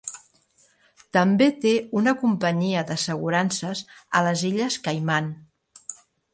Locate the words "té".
1.65-1.73